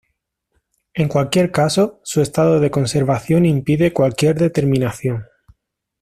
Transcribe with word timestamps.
En 0.95 1.07
cualquier 1.07 1.51
caso, 1.51 1.99
su 2.03 2.21
estado 2.23 2.59
de 2.59 2.71
conservación 2.71 3.45
impide 3.45 3.93
cualquier 3.93 4.35
determinación. 4.35 5.25